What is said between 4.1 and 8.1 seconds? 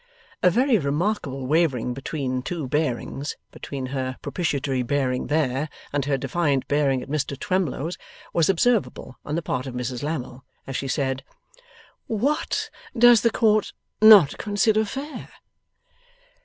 propitiatory bearing there, and her defiant bearing at Mr Twemlow's